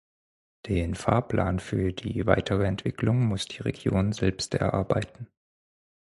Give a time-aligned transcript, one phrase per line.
[0.65, 5.27] Den Fahrplan für die weitere Entwicklung muss die Region selbst erarbeiten.